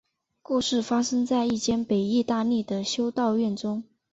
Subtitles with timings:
[0.41, 3.83] 故事发生在一间北意大利的修道院中。